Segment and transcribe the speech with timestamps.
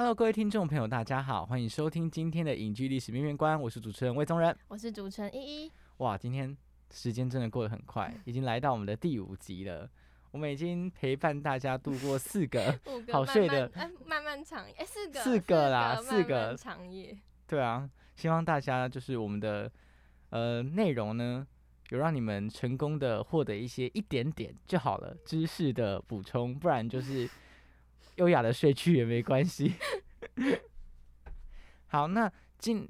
[0.00, 5.72] Hello，各位听众朋友，大家好，欢迎收听今天的影剧历史面面观，我是主持人魏宗仁，我是主持人依依。
[5.98, 6.56] 哇，今天
[6.90, 9.86] 时间真的过得很快，已经来到我们的第五集了。
[10.30, 12.80] 我们已经陪伴大家度过四个
[13.12, 13.70] 好睡的
[14.06, 17.14] 漫漫长夜，哎，四个四个啦，四个长夜。
[17.46, 19.70] 对啊，希望大家就是我们的
[20.30, 21.46] 呃内容呢，
[21.90, 27.28] 有让你们成功的获得一些一点点就好了知识的补充，不然就是。
[28.20, 29.72] 优雅的睡去也没关系。
[31.88, 32.86] 好，那今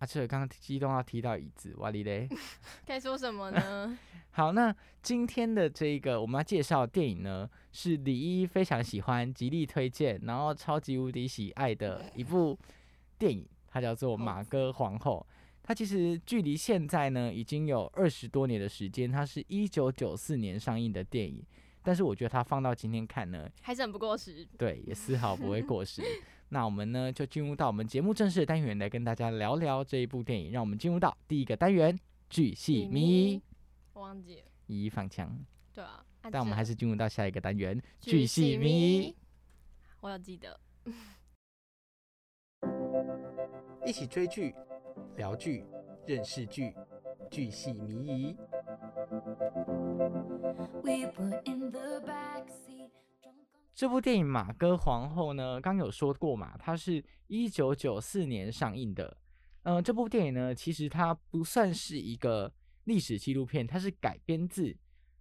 [0.00, 2.28] 啊，这刚刚激动要提到椅子，哇哩嘞，
[2.84, 3.96] 该说什么呢？
[4.32, 12.58] 好，那今天的这个我们要介绍电影呢，是李一非常喜欢、极力推荐，然后超级无敌喜爱的一部
[13.16, 15.24] 电影，它叫做《马哥皇后》。
[15.62, 21.40] 它其实距离现在呢已经有二十多年的时间，它是一九九四年上映的电影。
[21.84, 24.44] 但是我觉得它放到今天看呢，还是很不过时。
[24.56, 26.02] 对，也丝毫不会 过时。
[26.48, 30.50] 那我们呢，就进入到我们节目正式的单元，来跟大家聊聊这一部电影。
[30.50, 31.98] 让我们进入到第一个单元——
[32.30, 33.42] 巨细迷。
[33.92, 34.42] 我忘记了。
[34.66, 35.38] 一一放枪。
[35.72, 36.04] 对啊。
[36.30, 39.14] 但我们还是进入到下一个单元——巨细迷。
[40.00, 40.58] 我要记得。
[43.84, 44.54] 一起追剧、
[45.16, 45.66] 聊剧、
[46.06, 46.74] 认识剧，
[47.30, 48.36] 巨细迷疑。
[53.74, 59.16] 这部电影《马哥皇后》呢，刚有说过嘛，它是一九九四年上映的。
[59.64, 62.52] 嗯，这部电影呢，其实它不算是一个
[62.84, 64.74] 历史纪录片，它是改编自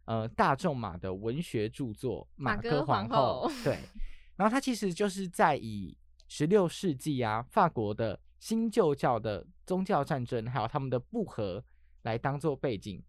[0.05, 3.49] 呃大仲马的文学著作《马哥皇后》。
[3.63, 3.79] 对，
[4.37, 11.63] 然后它其实就是在以十六世纪啊法国的新旧教的宗教战争，还有他们的不和
[12.03, 13.01] 来当做背景。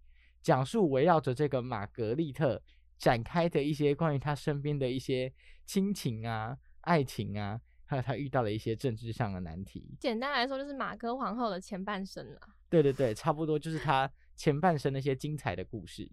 [0.45, 2.61] 讲述围绕着这个玛格丽特
[2.99, 5.33] 展开的一些关于他身边的一些
[5.65, 9.97] 亲情啊、爱情啊，还有他遇到的一些政治上的难题。
[9.99, 12.39] 简单来说，就是马哥皇后的前半生了。
[12.69, 16.07] 对对对，差不多就是他前半生那些精彩的故事。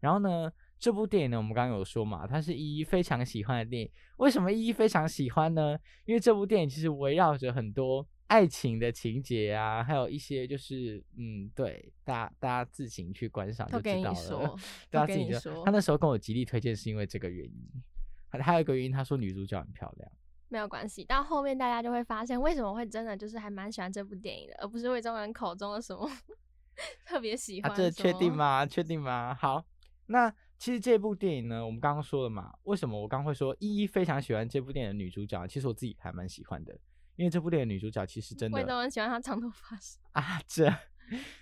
[0.00, 3.90] 然后呢，这部电影呢，我们刚刚有说嘛，它是依依非常喜欢的电影。
[4.18, 5.78] 为什么依依非常喜欢呢？
[6.04, 8.06] 因为这部电影其实围绕着很多。
[8.28, 14.56] 爱情的情节啊，还有一些就是，嗯，对，大家大家自行去观赏就知道了。
[14.90, 17.82] 大家自己说，他那时候跟我极力推荐是因为这个原因。
[18.28, 20.12] 还还有一个原因，他说女主角很漂亮。
[20.48, 26.10] 没有关系，到后面大家就会发现为什么会真的就是还蛮喜欢这部电影的，而不是魏中人口中的什么
[27.04, 27.74] 特别喜欢。
[27.74, 28.66] 这确定吗？
[28.66, 29.34] 确定吗？
[29.34, 29.64] 好，
[30.06, 35.46] 那其实这部电影呢，我们刚刚说了嘛，为什么我刚会说依依非常喜欢这部电影的女主角？
[35.46, 36.78] 其实我自己还蛮喜欢的。
[37.18, 39.76] 因为这部电影女主角其实真的，魏东人喜欢她长头发
[40.18, 40.64] 啊，这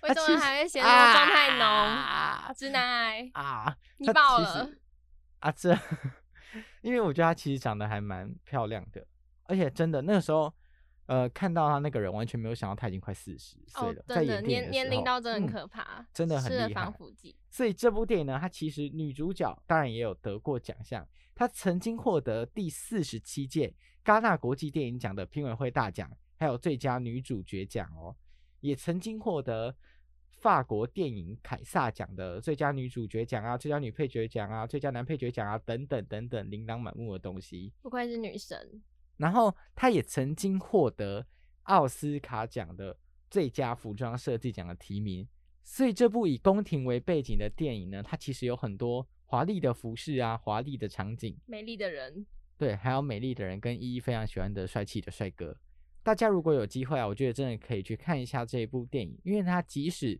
[0.01, 4.71] 魏东人还会嫌她妆太浓，直男癌 啊，你爆了
[5.39, 5.77] 啊，这
[6.81, 9.05] 因为我觉得她其实长得还蛮漂亮的，
[9.43, 10.51] 而且真的那个时候，
[11.05, 16.91] 呃，看到她那个人完全没有想到她已经快四十岁了，在演年年龄到真的很可怕，真的很厉害。
[17.51, 23.71] 所以这部电影呢，它其实女主角当然也有得过奖项，她曾经获得第四十七届。
[24.03, 28.15] 戛纳国际电影奖的评委会大奖，还有最佳女主角奖哦，
[28.61, 29.75] 也曾经获得
[30.39, 37.71] 法国电影凯撒奖的最佳女主角奖啊、最佳女配角奖啊、最佳男配角奖啊等等等等，琳琅满目的东西。
[37.81, 38.81] 不愧是女神。
[39.17, 41.27] 然后她也曾经获得
[41.63, 42.97] 奥斯卡奖的
[43.29, 45.27] 最佳服装设计奖的提名。
[45.63, 52.25] 所以这部以宫廷为背景的电影呢，它其实有很多华丽的服饰啊、华丽的场景、美丽的人。
[52.57, 55.55] 对，还有美丽的人跟依依非常喜欢的帅气的帅哥，
[56.01, 60.19] 大家如果有机会啊，我觉得真的可以去看一下这一部电影，因为它即使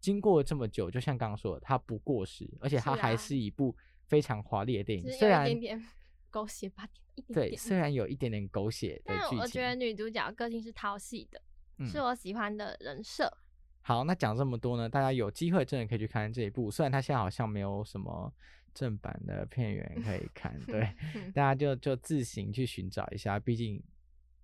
[0.00, 3.74] 经过这么久，就像刚刚说的，它不过时，而且它还是一部
[4.06, 5.10] 非常华丽的电影。
[5.12, 5.48] 虽然
[6.28, 11.40] 狗血吧，一点对，虽然有一点点狗血的剧情，但我觉得女主角个性是讨喜的，
[11.86, 13.32] 是嗯我喜欢的人设。
[13.80, 18.30] 好，那讲这么多呢，大家有机会真的可以去看这一部，虽然它现在好像没有什么
[18.74, 23.82] 正版的片源可以看，对， 嗯大家就就自行去寻找一下，毕竟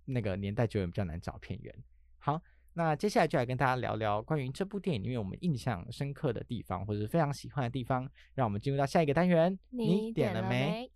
[0.07, 1.75] 那个年代久远比较难找片源。
[2.19, 2.41] 好，
[2.73, 8.11] 那接下来就来跟大家聊聊关于这部电影里面我们印象深刻的地方，或者是非常喜欢的地方。
[8.35, 10.91] 让我们进入到下一个单元，你点了没？？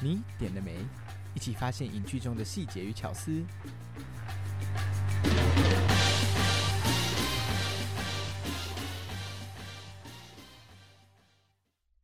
[0.00, 0.76] 你点了没？
[1.38, 3.44] 一起发现影剧中的细节与巧思。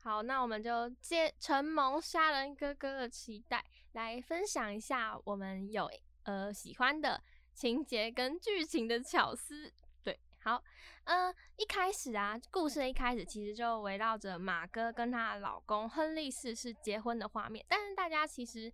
[0.05, 3.65] 好，那我们就借承蒙杀人哥哥的期待，
[3.95, 5.91] 来分享一下我们有
[6.23, 7.21] 呃喜欢的
[7.53, 9.73] 情节跟剧情的巧思。
[10.05, 10.63] 对，好，
[11.03, 18.73] 呃，一开始啊，故事的一开始其实就围绕着马哥跟她的老公亨利四世结婚的画面，但是大家其实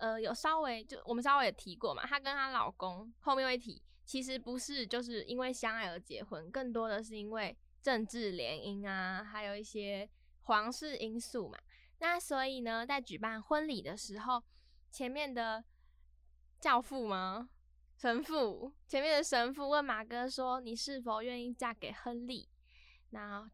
[0.00, 10.08] 呃有稍微就我们稍微也提过嘛，她跟她老公后面会提，其实不是就是因为相爱而结婚，更多的是因为政治联姻啊，还有一些
[10.42, 11.58] 皇室因素嘛。
[11.98, 14.42] 那所以呢，在举办婚礼的时候，
[14.90, 15.62] 前面的
[16.58, 17.50] 教父吗？
[17.96, 22.48] 神父前面的神父问马哥说：“你是否愿意嫁给亨利？”
[23.12, 23.46] 那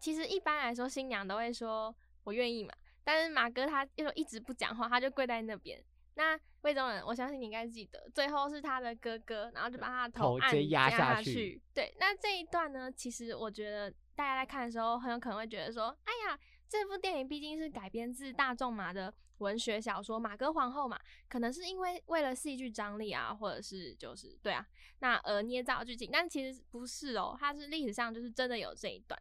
[0.00, 1.94] 其实一般来说，新娘都会说
[2.24, 2.74] “我愿意”嘛。
[3.04, 5.80] 但是马哥他就一直不讲话，他就跪在那边。
[6.14, 16.38] 那魏忠仁，我相信你应该记得，最后是他的哥哥，然后就把他的头按压下下去对，那这一段呢，其实我觉得大家在看的时候，很有可能会觉得说，哎呀，
[16.68, 20.98] 这部电影毕竟是改编自大仲马的文学小说《马哥皇后》嘛，
[21.28, 24.64] 可能是因为为了戏剧张力啊，或者是就是对啊，
[25.00, 29.20] 那而捏造剧情，但其实不是哦，它是历史上就是真的有这一段。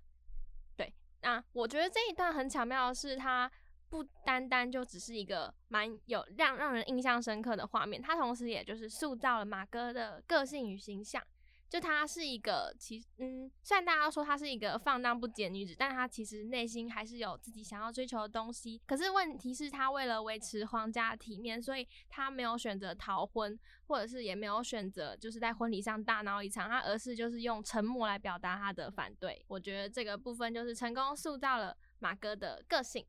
[0.77, 3.51] 对，那我觉得这一段很巧妙的是，它
[3.91, 11.21] 不单单就只是一个蛮有让让人印象深刻的画面，它同时也就是塑造了马哥的个性与形象。
[11.69, 18.81] 就她是一个，其实嗯，虽然大家都说她是一个放荡不羁的女子，但她其实内心还是有自己想要追求的东西。
[18.85, 23.57] 可是问题是，她为了维持皇家体面，所以她没有选择逃婚，
[23.87, 29.41] 或者是也没有选择就是在婚礼上大闹一场，她而是就是用沉默来表达她的反对。
[29.47, 33.05] 我觉得这个部分就是成功塑造了马哥的个性。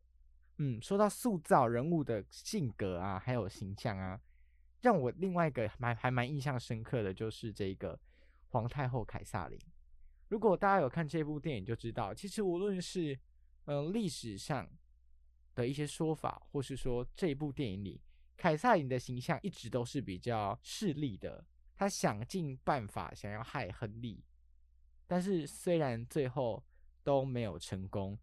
[0.64, 4.20] 嗯，说到塑造人物的性格啊，还有形象啊，
[4.80, 7.98] 让我另外一个蛮还蛮印象深刻的就是这个
[8.50, 9.58] 皇太后凯撒琳。
[10.28, 13.18] 如果大家有看这部电影，就知道，其实无论是
[13.64, 14.70] 呃历史上
[15.56, 18.00] 的一些说法，或是说这部电影里，
[18.36, 21.44] 凯撒琳的形象一直都是比较势利的，
[21.74, 24.22] 他想尽办法想要害亨利，
[25.08, 26.62] 但是虽然最后
[27.02, 28.16] 都没有成功，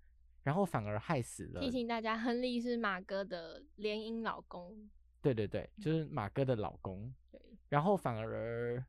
[0.49, 4.89] 然后反而害死了提醒大家，亨利是马哥的联姻老公。
[5.21, 8.83] 对对对，就是马哥的老公，对，然后反而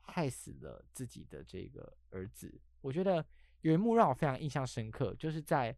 [0.00, 2.58] 害死了自己的这个儿子。
[2.80, 3.22] 我觉得
[3.60, 5.76] 有一幕让我非常印象深刻，就是在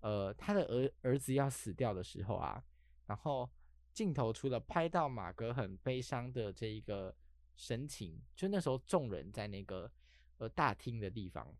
[0.00, 2.64] 呃他的儿儿子要死掉的时候啊，
[3.04, 3.46] 然后
[3.92, 7.14] 镜头除了拍到马哥很悲伤的这一个
[7.56, 9.92] 神情，就那时候众人在那个
[10.38, 11.54] 呃大厅的地方，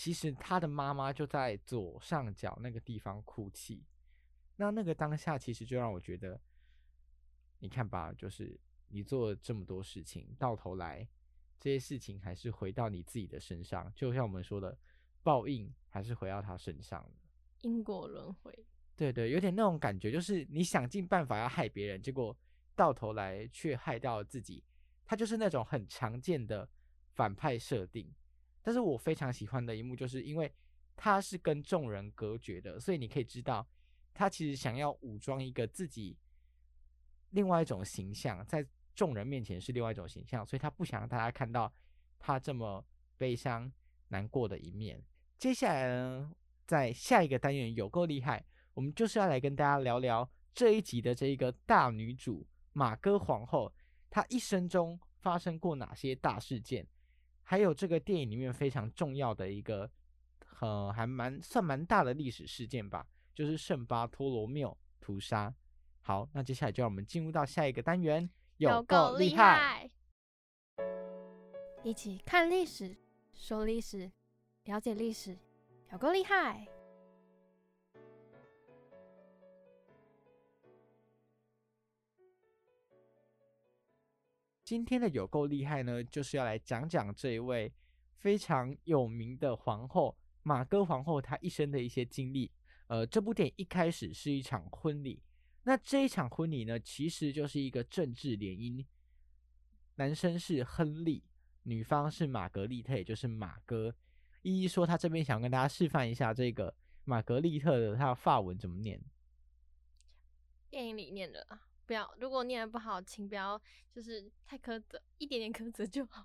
[0.00, 3.84] 其实他的妈妈就在左上角那个地方哭泣。
[4.56, 6.40] 那那个当下，其实就让我觉得，
[7.58, 11.06] 你看吧，就是你做了这么多事情，到头来
[11.58, 14.74] 这些事情还是回到你自己的身上，就像我们说的，
[15.22, 17.68] 报应还是回到他身上的。
[17.68, 18.66] 因果轮回。
[18.96, 22.34] 对对，有点那种感觉，就是你想尽办法要害别人，结果
[22.74, 24.64] 到头来却害到了自己。
[25.04, 26.66] 他就是那种很常见的
[27.12, 28.10] 反派设定。
[28.62, 30.52] 但是我非常喜欢的一幕，就是因为
[30.96, 33.66] 他是跟众人隔绝的，所以你可以知道，
[34.12, 36.16] 他其实想要武装一个自己
[37.30, 41.72] 另外一种形象，在众人面前是另外一种形象，所以他不想让大家看到
[42.18, 42.84] 他这么
[43.16, 43.72] 悲伤
[44.08, 45.02] 难过的一面。
[45.38, 46.30] 接下来呢，
[46.66, 53.72] 在下一个单元有够厉害，我们就是要来跟大家聊聊这一集的这一个大女主马哥皇后，
[54.10, 56.86] 她一生中发生过哪些大事件，
[57.50, 59.90] 还有这个电影里面非常重要的一个，
[60.60, 63.04] 呃，还蛮算蛮大的历史事件吧，
[63.34, 65.52] 就是圣巴托罗缪屠杀。
[66.00, 69.58] 好，那接下来就让我们进入到下一个单元，有够够厉害。
[69.58, 69.90] 害！
[71.82, 72.96] 一起看历史，
[73.34, 74.12] 说历史，
[74.66, 75.36] 了解历史，
[75.90, 76.68] 有够厉害！
[84.70, 87.74] 今天的有够厉害呢，就是要来讲讲这一位
[88.18, 92.52] 非常有名的皇后马哥皇后她一生的一些经历。
[92.86, 95.20] 呃，这部电影一开始是一场婚礼，
[95.64, 98.86] 那这一场婚礼呢，其实就是一个政治联姻。
[99.96, 101.24] 男生是亨利，
[101.64, 103.92] 女方是玛格丽特，也就是马哥。
[104.42, 106.72] 一一说，他这边想跟大家示范一下这个
[107.02, 109.02] 玛格丽特的他的法文怎么念。
[110.70, 111.58] 电影里念的，
[111.90, 116.24] 不要如果念的不好，请不要就是太苛责，一点点苛责就好。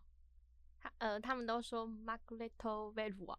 [0.79, 3.35] 他呃，他们都说 Margaretto Velua。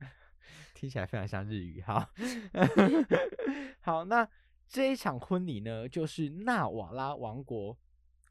[0.74, 2.06] 听起来非常像日语，好
[3.80, 4.28] 好，那
[4.68, 7.74] 这一场婚礼呢，就是纳瓦拉王国。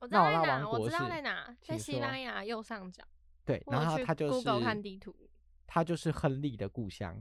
[0.01, 3.03] 我知道在哪，我知道在哪，在西班牙右上角。
[3.43, 5.15] 对，然后他就是 Google 看地图，
[5.65, 7.19] 他就是亨利的故乡。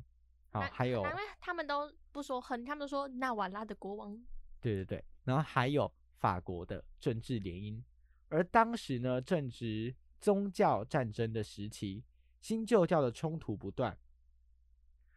[0.50, 1.02] 好，还有，
[1.40, 4.22] 他们都不说亨，他们都说纳瓦拉的国王。
[4.60, 7.82] 对对对，然后还有法国的政治联姻，
[8.30, 12.02] 而当时呢正值宗教战争的时期，
[12.40, 13.94] 新旧教的冲突不断。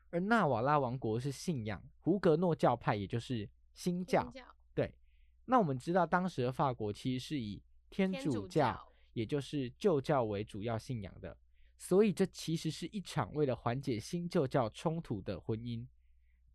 [0.10, 4.30] 而纳瓦拉王国是信仰胡格诺教派，也就是新教。
[4.74, 4.94] 对，
[5.46, 11.38] 那我们知道当时的法国其实是以天主教，也就是旧教为主要信仰的，
[11.78, 15.88] 所以这其实是一场为了缓解新旧教冲突的婚姻。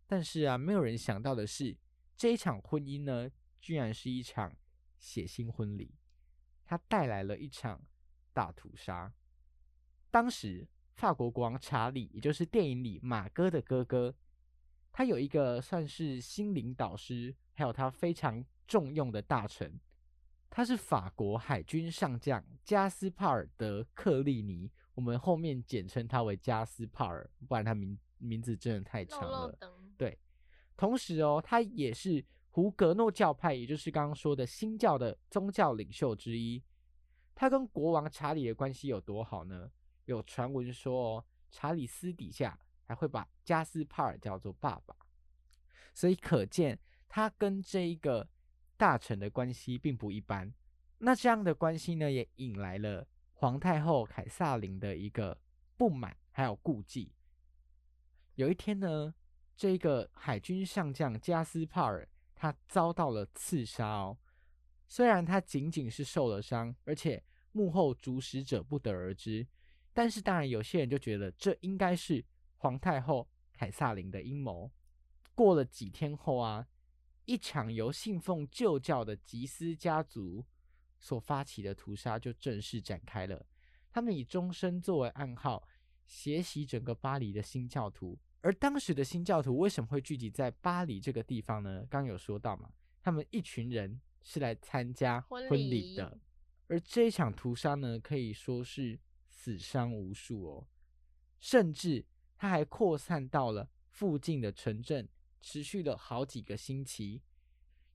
[0.05, 1.75] 但是啊，没有人想到的是，
[2.15, 3.29] 这一场婚姻呢，
[3.67, 4.55] 居然是一场
[4.97, 5.93] 血腥婚礼，
[6.63, 7.81] 它带来了一场
[8.31, 9.11] 大屠杀。
[10.09, 10.69] 当时。
[10.95, 14.15] 法国国王查理，也就是电影里马哥的哥哥，
[14.91, 19.79] 他有一个算是心灵导师，还有他非常重用的大臣，
[20.49, 29.55] 他是法国海军上将加斯帕尔德克利尼，我们后面简称他为加斯帕尔，不然他名名字真的太长了。
[29.99, 30.17] 对，
[30.75, 32.25] 同时哦，他也是
[32.57, 36.63] 胡格诺教派，也就是刚刚说的新教的宗教领袖之一。
[37.35, 39.69] 他跟国王查理的关系有多好呢？
[40.05, 44.95] 有传闻说，查理私底下还会把加斯帕尔叫做爸爸，
[45.93, 48.27] 所以可见他跟这一个
[48.75, 50.51] 大臣的关系并不一般。
[50.97, 55.39] 那这样的关系呢，也引来了皇太后凯撒琳的一个
[55.77, 57.13] 不满还有顾忌。
[58.33, 59.13] 有一天呢，
[59.55, 62.09] 这个海军上将加斯帕尔
[62.39, 64.15] 他遭到了刺杀哦，
[64.87, 69.47] 虽然他仅仅是受了伤，而且幕后主使者不得而知。
[69.91, 72.23] 但是，当然，有些人就觉得这应该是
[72.57, 74.71] 皇太后凯撒琳的阴谋。
[75.33, 76.67] 过了几天后啊，
[77.25, 80.45] 一场由信奉旧教的吉斯家族
[80.99, 83.43] 所发起的屠杀就正式展开了。
[83.91, 85.67] 他们以终身作为暗号，
[86.05, 88.19] 血洗整个巴黎的新教徒。
[88.47, 91.85] 而当时的新教徒为什么会聚集在巴黎这个地方呢？
[91.89, 96.17] 刚有说到嘛，他们一群人是来参加婚礼的。
[96.67, 98.97] 而这一场屠杀呢，可以说是。
[99.29, 100.67] 死伤无数哦，
[101.39, 102.03] 甚至
[102.37, 105.07] 他还扩散到了附近的城镇，
[105.41, 107.21] 持续了好几个星期。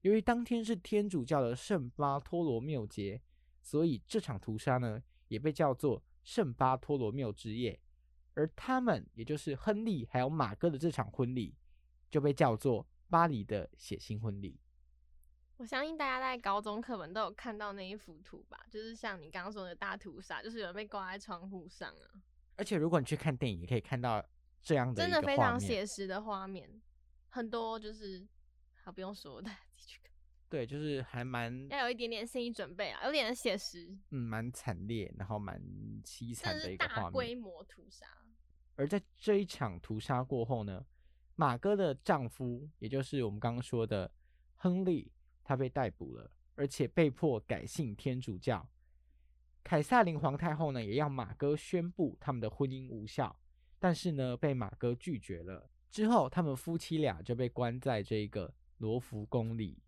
[0.02, 3.20] 由于当天是天主教的圣巴托罗缪节，
[3.60, 7.80] 所以这场屠杀呢也被叫做圣巴托罗缪之夜。
[8.34, 11.54] 而他们，也就是亨利还有马哥的这场婚礼，
[12.10, 14.58] 就被叫做巴黎的血腥婚礼。
[15.58, 22.22] 我相信大家在高中课本都有看到那一幅图吧，就是像你刚刚说的大屠杀，就是有人被挂在窗户上啊。
[22.56, 24.24] 而且如果你去看电影，也可以看到
[24.60, 26.82] 这样的真的非常写实的画面，
[27.28, 28.26] 很多就是
[28.82, 30.10] 好不用说，大家自己去看。
[30.48, 35.60] 对，就是还蛮要有一点点心理准备啊，有点写实，嗯，蛮惨烈，然后蛮
[36.02, 37.04] 凄惨的一个画面。
[37.04, 38.06] 大规模屠杀。
[38.76, 40.84] 而在这一场屠杀过后呢，
[41.36, 44.10] 马哥的丈夫，也就是我们刚刚说的
[44.56, 45.10] 亨利。
[45.44, 48.66] 他被逮捕了，而且被迫改信天主教。
[49.64, 53.36] 凯撒琳皇太后呢，也要马哥宣布他们的婚姻无效，
[53.80, 55.68] 但是呢，被马哥拒绝了。
[55.90, 59.82] 之后，他们夫妻俩就被关在这个罗浮宫里。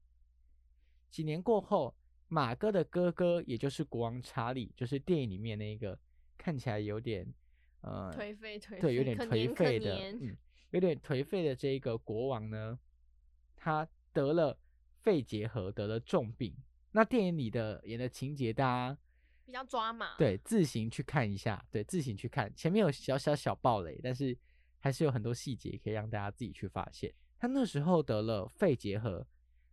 [1.08, 1.94] 几年过后，
[2.26, 5.96] 马哥的哥哥，也就是国王查理，就是电影里面那个
[6.36, 7.32] 看起来有点
[7.84, 10.36] 呃颓废颓对，有点颓废的，嗯，
[10.70, 12.78] 有点颓废的这一个国王呢，
[13.54, 14.58] 他得了。
[15.04, 16.56] 肺结核得了重病，
[16.92, 18.98] 那电影里的演的情节，大家
[19.44, 22.50] 比较抓马，对，自行去看一下，对，自行去看。
[22.56, 24.34] 前面有小小小暴雷，但是
[24.78, 27.12] 还是有很多细节可以让大家自己去发现。
[27.38, 29.26] 她那时候得了肺结核，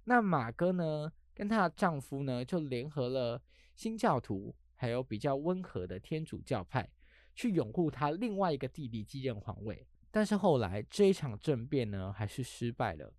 [0.03, 3.41] 那马哥呢，跟她的丈夫呢，就联合了
[3.73, 6.89] 新教徒，还有比较温和的天主教派，
[7.33, 9.87] 去拥护他另外一个弟弟继任皇位。
[10.09, 13.13] 但是后来这一场政变呢，还是失败了。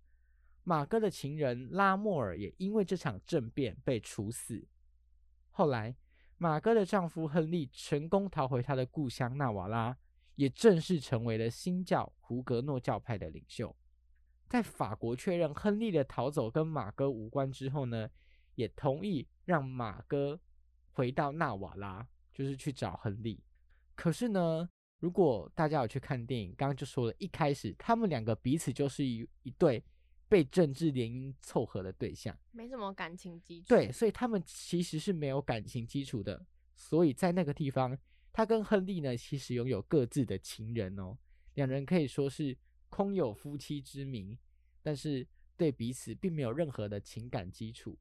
[0.63, 4.65] 马哥的情人拉莫尔也因为这场政变被处死。
[5.51, 5.95] 后来，
[6.37, 9.97] 马哥的丈夫亨利成功逃回他的故乡纳瓦拉，
[10.35, 13.75] 也正式成为了新教胡格诺教派的领袖。
[14.47, 18.09] 在法国确认亨利的逃走跟马哥无关之后呢，
[18.55, 20.39] 也同意让马哥
[20.91, 23.43] 回到纳瓦拉，就是去找亨利。
[23.95, 24.69] 可是呢，
[24.99, 29.83] 如果大家有去看电影，刚刚就说了一开始他们两个彼此就是一一对
[30.27, 33.67] 被政治联姻凑合的对象，没什么感情基础。
[33.69, 36.45] 对，所以他们其实是没有感情基础的。
[36.75, 37.95] 所以在那个地方，
[38.31, 41.15] 他跟亨利呢，其实拥有各自的情人哦，
[41.53, 42.57] 两人可以说是
[42.89, 44.35] 空有夫妻之名，
[44.81, 47.97] 但是对彼此并没有任何的情感基础，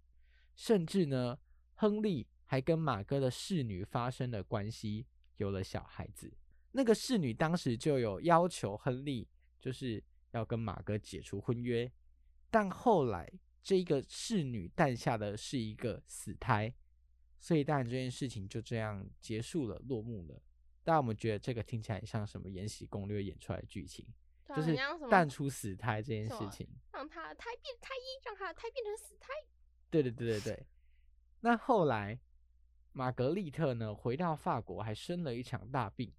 [0.56, 1.38] 甚至呢，
[1.74, 6.32] 亨利还跟马哥的侍女发生了关系，有了小孩子。
[6.72, 9.28] 那个侍女当时就有要求亨利，
[9.60, 11.90] 就是要跟马哥解除婚约，
[12.50, 13.30] 但后来
[13.62, 16.74] 这个侍女诞下的是一个死胎。
[17.38, 20.40] 所以当然这件事情就这样结束了，落幕了。
[20.84, 24.06] 大家有没有觉得这个听起来像什么《延禧攻略》演出来的剧情？
[24.46, 24.76] 啊就是
[25.10, 26.68] 淡出死胎这件事情。
[26.92, 29.32] 让他的胎变胎衣，让他胎变成死胎。
[29.90, 30.66] 对对对对对。
[31.40, 32.18] 那后来
[32.92, 36.12] 玛格丽特呢回到法国，还生了一场大病。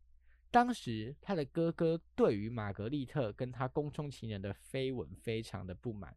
[0.51, 6.15] 当时他的哥哥对于玛格丽特跟他宫中情人的绯闻非常的不满，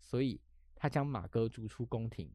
[0.00, 0.40] 所以
[0.74, 2.30] 他将马哥逐出宫廷。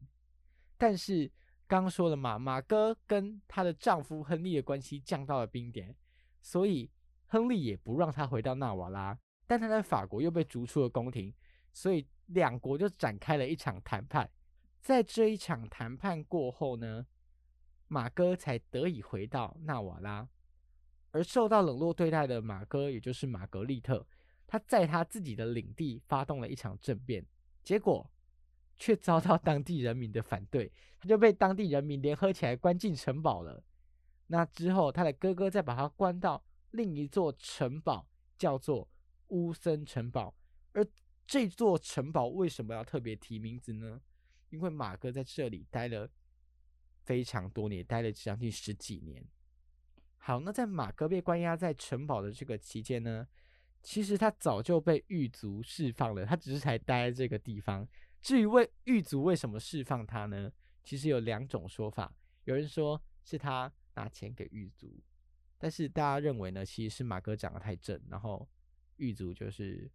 [0.76, 1.30] 但是
[1.68, 5.94] 刚刚说了嘛，马哥跟她的丈夫亨利的关系降到了冰点，
[6.42, 6.90] 所以
[7.26, 11.32] 亨利也不让他回到纳瓦拉，但他在法国又被逐出了宫廷，
[11.72, 14.28] 所以两国就展开了一场谈判。
[14.80, 17.04] 在这一场谈判过后呢，
[17.88, 20.28] 马哥才得以回到纳瓦拉，
[21.12, 24.06] 而受到冷落对待的马哥，也就是玛格丽特，
[24.46, 27.24] 他在他自己的领地发动了一场政变，
[27.62, 28.10] 结果
[28.76, 33.62] 却遭到当地人民的反对，他就被当地人民联合起来关进城堡了。
[34.26, 38.88] 那之后，他的哥哥再把他关到另一座城堡，叫做
[39.28, 40.34] 乌森城堡。
[40.72, 40.84] 而
[41.26, 44.00] 这座城堡为什么要特别提名字呢？
[44.50, 46.08] 因为马哥在这里待了
[47.06, 49.24] 非常多年，待了将近十几年。
[50.18, 53.26] 好，那在马哥被关押在城堡的这个期间呢，
[53.80, 57.88] 其实他早就被狱卒释放了，他只是才待在这个地方。
[58.20, 60.52] 至于为狱卒为什么释放他呢？
[60.82, 62.12] 其实有两种说法，
[62.44, 65.00] 有人说是他拿钱给狱卒，
[65.58, 68.48] 但是大家认为呢，其实是马哥长得太正，然后
[68.96, 69.88] 狱卒就是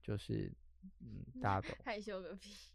[0.00, 0.52] 就是
[1.00, 1.76] 嗯， 大家懂。
[1.84, 2.70] 害羞个屁！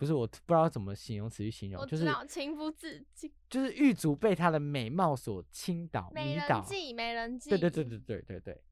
[0.00, 6.60] 不是我不知道怎么形容词去形容，就是情不自禁，就是狱卒被她的美貌所倾倒、没迷倒。
[6.60, 7.50] 人记，没人记。
[7.50, 8.62] 对对对对对对对。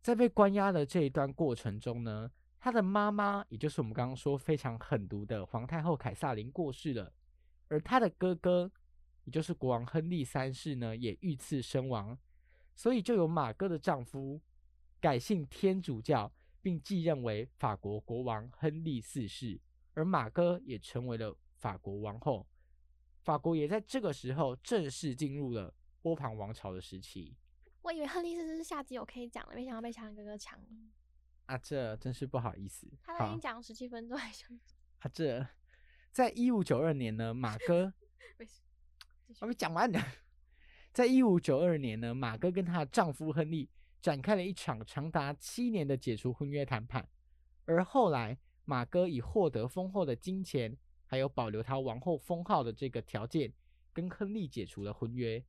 [0.00, 2.30] 在被关押的这一段过程中呢，
[2.60, 7.12] 他的妈妈，也就是我们刚刚说非常狠毒的皇太后凯撒琳过世了，
[7.66, 8.70] 而他的哥哥，
[9.24, 12.16] 也就是国王亨利三世呢，也遇刺身亡，
[12.76, 14.40] 所以就由马哥的丈夫
[15.00, 19.60] 改信天主教，并继任为法国国王亨利四世，
[19.94, 22.46] 而马哥也成为了法国王后。
[23.20, 27.36] 法国也在这个时候正式进入了波旁王朝的时期。
[27.82, 30.66] 我以为亨利四世是下集我可以讲了，没想到被强哥哥抢了。
[31.46, 32.86] 啊，这真是不好意思。
[33.02, 34.48] 他都已经讲十七分钟，还想
[35.00, 35.46] 啊，这
[36.10, 37.92] 在一五九二年呢，马哥
[39.38, 40.00] 还 没讲完呢。
[40.92, 43.68] 在一五九二年呢，马哥跟她的丈夫亨利
[44.00, 47.08] 展开了一场长达七年的解除婚约谈判，
[47.64, 53.52] 而后来马哥以获得丰厚的金钱，还有保留他王后封号的这个条件，
[53.92, 55.44] 跟亨利解除了婚约。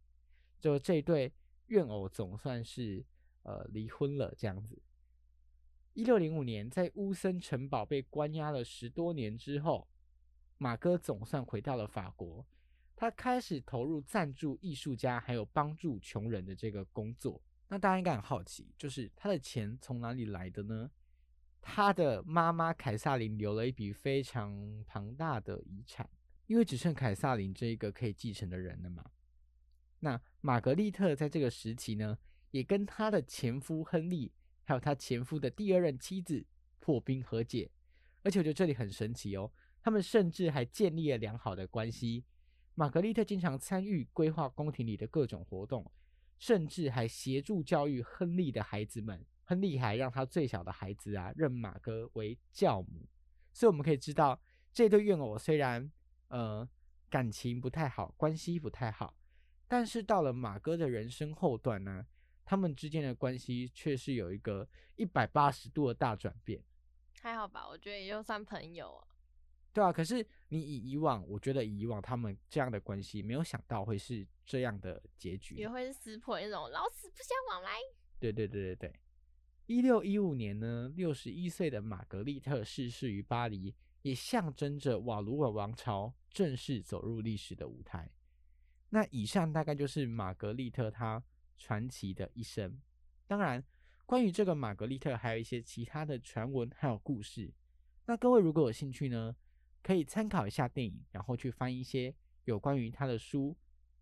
[0.60, 1.32] 就这对
[1.67, 3.06] 怨偶总算是
[3.43, 4.82] 呃离婚了这样子。
[5.93, 9.88] 一六零五年，在乌森城堡被关押了十多年之后，
[10.58, 12.45] 马哥总算回到了法国。
[12.95, 17.41] 他开始投入赞助艺术家还有帮助穷人的这个工作。
[17.67, 20.89] 那大家应该很好奇，就是他的钱从哪里来的呢？
[21.65, 26.08] 他的妈妈凯撒琳留了一笔非常庞大的遗产，
[26.45, 29.04] 因为只剩凯撒琳这一个可以继承的人了嘛。
[30.02, 32.17] 那玛格丽特在这个时期呢，
[32.52, 34.34] 也跟她的前夫亨利，
[34.65, 36.45] 还有她前夫的第二任妻子
[36.80, 37.71] 破冰和解，
[38.23, 39.49] 而且我觉得这里很神奇哦，
[39.82, 42.26] 他们甚至还建立了良好的关系。
[42.76, 45.89] 玛格丽特经常参与规划宫廷里的各种活动，
[46.38, 49.26] 甚至还协助教育亨利的孩子们。
[49.43, 53.06] 亨利还让他最小的孩子啊认马哥为教母，
[53.51, 54.39] 所以我们可以知道，
[54.71, 55.91] 这对怨偶虽然
[56.29, 56.67] 呃
[57.10, 59.15] 感情不太好，关系不太好，
[59.67, 62.06] 但是到了马哥的人生后段呢，
[62.45, 66.63] 他们之间的关系却是有一个一百八十度的大转变。
[67.21, 69.08] 还好吧，我觉得也就算朋友啊。
[69.71, 75.56] 对啊，可是你以以往，我觉得以往他们这样的关系，没有想到会是这样的结局。
[75.56, 77.79] 也会是撕破那种老死不相往来。
[78.19, 78.99] 对对对对对。
[79.65, 88.12] 一六一五年呢，六十一岁的玛格丽特逝世于巴黎，也象征着瓦卢尔王朝正式走入历史的舞台。
[88.89, 91.23] 那以上大概就是玛格丽特她
[91.58, 92.78] 传奇的一生。
[93.26, 93.63] 当然，
[94.06, 97.54] 关于这个玛格丽特，还有一些其他的传闻还有故事。
[98.06, 99.36] 那各位如果有兴趣呢？
[99.82, 103.54] 可以参考一下电影，然后去翻一些有关于他的书，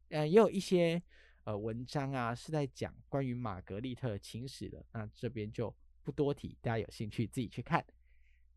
[0.10, 1.02] 呃，也有一些
[1.44, 4.86] 呃文章啊，是在讲关于玛格丽特情史的。
[4.92, 7.86] 那这边就不多提，大家有兴趣自己去看。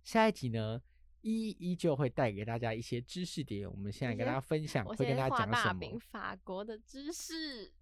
[0.03, 0.81] 下一集呢，
[1.23, 3.71] 依依旧会带给大家一些知识点。
[3.71, 5.99] 我们现在跟大家分享，会跟大家讲什么？
[5.99, 7.73] 法国的知识。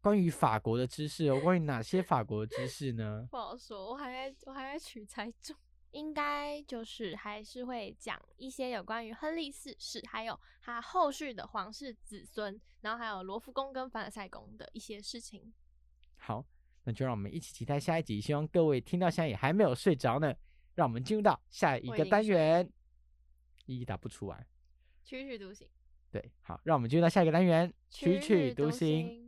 [0.00, 3.26] 关于法国的知识哦，关于哪些法国的知识呢？
[3.30, 5.54] 不好说，我还在我还在取材中。
[5.92, 15.52] 应该就是还是会讲一些有关于亨利四世，还有他后续的皇室子孙，然后还有罗浮宫跟凡尔赛宫的一些事情。
[16.16, 16.44] 好，
[16.84, 18.20] 那就让我们一起期待下一集。
[18.20, 20.34] 希望各位听到现在也还没有睡着呢，
[20.74, 22.70] 让我们进入到下一个单元。
[23.66, 24.46] 一一答不出来，
[25.04, 25.68] 曲曲独行。
[26.10, 29.27] 对，好，让我们进入到下一个单元，曲曲独行。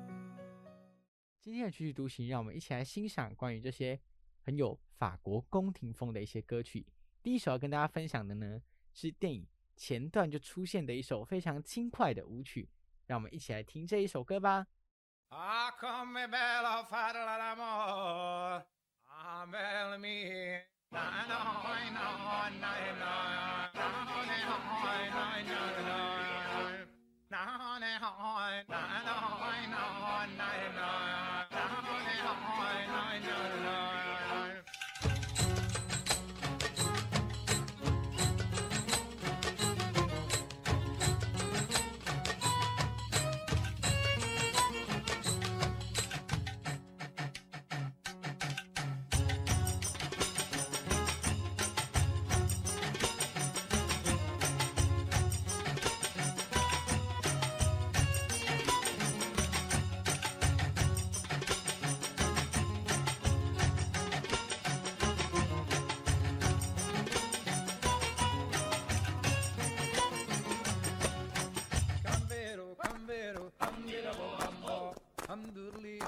[1.43, 3.99] 今天的曲曲独行，让我们一起来欣赏关于这些
[4.43, 6.85] 很有法国宫廷风的一些歌曲。
[7.23, 8.61] 第一首要跟大家分享的呢，
[8.93, 12.69] 是电影前段就出现的一首非常轻快的舞曲，
[13.07, 14.67] 让我们一起来听这一首歌吧。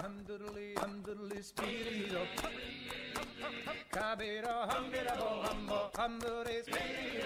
[0.04, 2.24] hum doodly hum doodly speedy do
[3.96, 7.22] cabira hum bida bo hum bo hum doodly speedy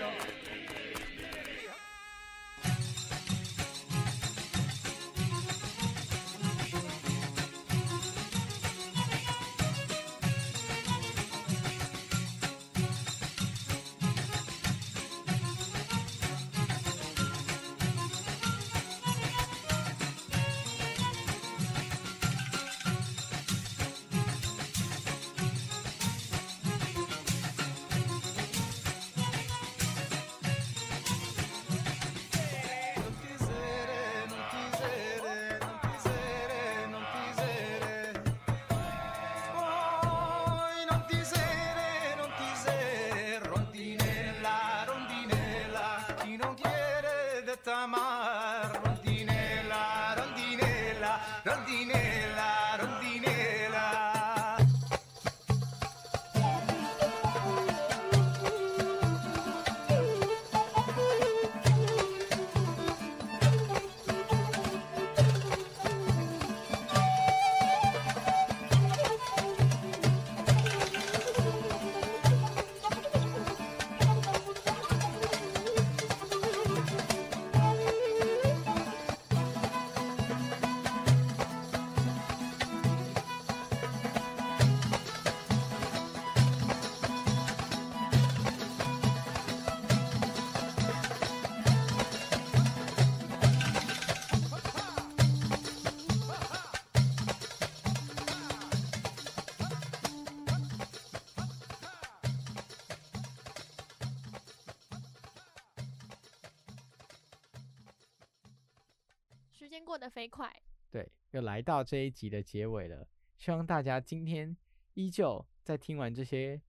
[109.87, 110.53] 过得飞快。
[110.91, 113.07] 对，又来到这一集的结尾了。
[113.37, 114.57] 希望大家今天
[114.95, 116.61] 依旧在听完这些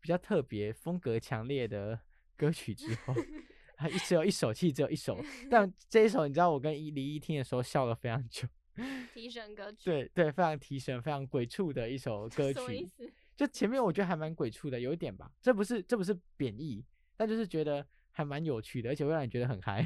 [0.00, 1.98] 比较特别、风格强烈的
[2.36, 3.12] 歌曲之后，
[3.76, 8.46] 还一只有一首，其实只有一首， 但这一首你知道，我跟依李一听的时候笑了非常久。
[9.12, 12.86] 提神歌曲，对对，非常提神、非常鬼畜的一首歌什么意曲。
[12.86, 13.12] 思？
[13.34, 15.32] 就前面我觉得还蛮鬼畜的，有一点吧。
[15.42, 16.84] 这不是这不是贬义，
[17.16, 19.84] 但就是觉得还蛮有趣的，而且会让你觉得很嗨。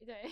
[0.00, 0.30] 对对，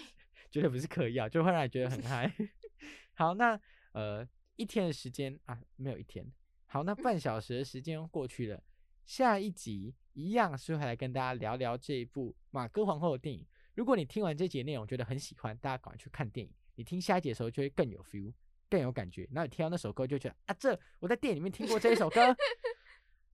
[0.50, 2.32] 绝对不是嗑药，就会让你觉得很嗨。
[3.14, 3.60] 好，那
[3.92, 6.24] 呃一天的时间啊，没有一天。
[6.66, 8.62] 好，那半小时的时间过去了，
[9.06, 13.46] 下一集一样是会来跟大家聊聊这一部马哥皇后的电影。
[13.74, 16.52] 如果你听完这集的内容觉得很喜欢，大家赶快去看电影。
[16.74, 18.32] 你听下一集的时候就会更有 feel，
[18.68, 19.22] 更有感觉。
[19.32, 22.36] 然后你听到那首歌就觉得啊，这我在电影里面听过这一首歌，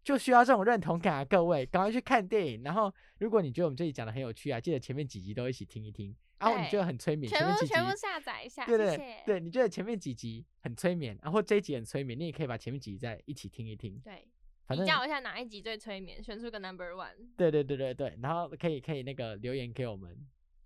[0.05, 1.25] 就需要这种认同感啊！
[1.25, 2.63] 各位，赶快去看电影。
[2.63, 6.15] 然后，如果你觉得我们这里讲的很有趣啊，记得前面几集都一起听一听。
[6.39, 9.23] 然后你觉得很催眠，前全面几集部全部下载一下，对对。
[9.25, 13.99] 对，你觉得前面几集很催眠，然后这一集很催眠，你也可以把前面几集再一起听一听。
[14.05, 14.29] 对，
[14.67, 17.15] 反正比较一下哪一集最催眠，选出个 number one。
[17.35, 20.15] 对对对对对，然后可以可以那个留言给我们，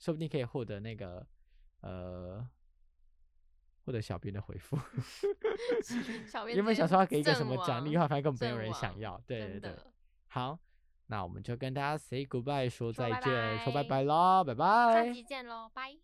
[0.01, 1.25] 说不定可以获得那个
[1.83, 2.45] 呃
[3.89, 4.79] 获得小编的回复。
[6.31, 9.19] 小编原本直接想说要给一个什么奖励，亡后来发现根本没有人想要。
[9.27, 9.73] 对对对，
[10.27, 10.59] 好，
[11.07, 15.11] 那我们就跟大家 say goodbye，说再见，说拜拜拜喽，拜下拜。
[15.11, 15.97] 集见喽，拜。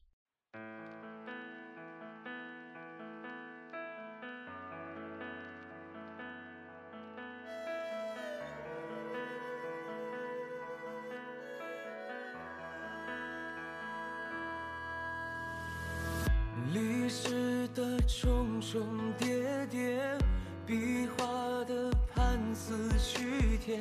[18.75, 20.19] 重重叠叠，
[20.67, 21.25] 壁画
[21.65, 23.79] 的盘丝曲帖，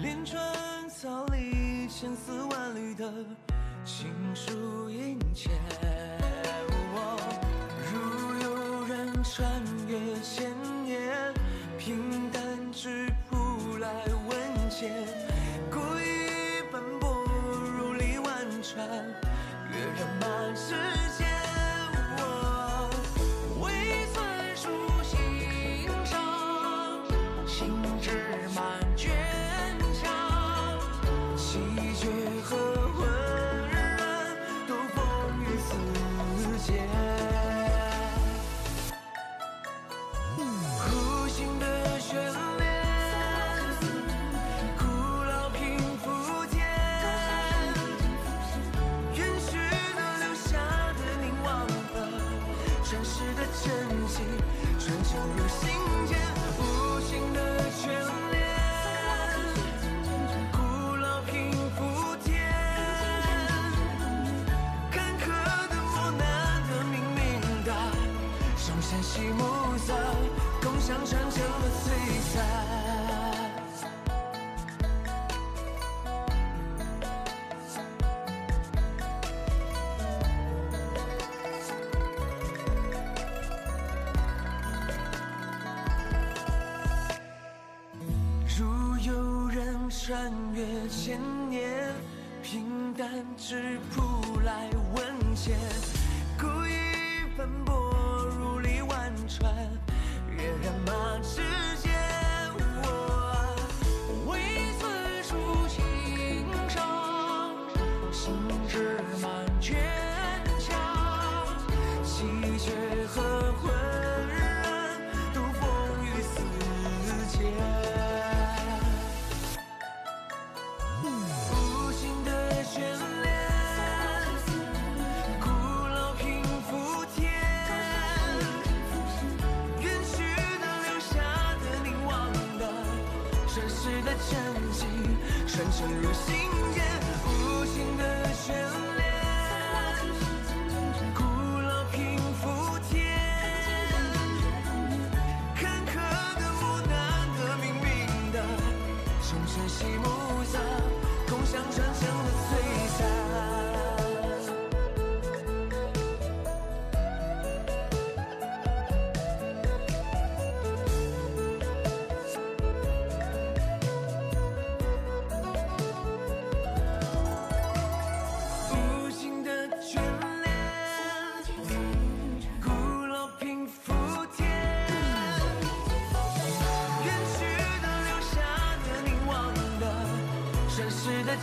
[0.00, 0.40] 连川
[0.88, 3.12] 草里千丝万缕的
[3.84, 5.50] 情书殷切。
[7.92, 10.50] 如有人穿越千
[10.82, 11.34] 年，
[11.76, 13.90] 平淡质朴来
[14.30, 14.88] 问笺，
[15.70, 17.22] 故意奔波
[17.76, 18.88] 如历万川，
[19.70, 20.74] 跃然满世
[21.18, 21.25] 间。
[55.34, 55.75] 传承
[90.06, 91.18] 穿越千
[91.50, 91.92] 年，
[92.40, 94.05] 平淡质朴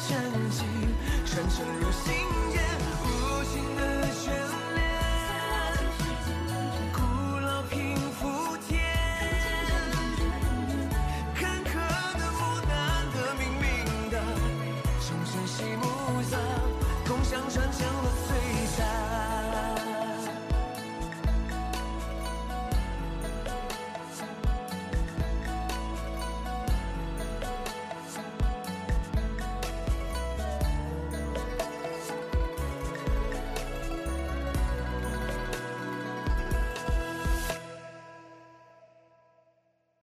[0.09, 0.63] 真迹，
[1.25, 2.42] 传承入心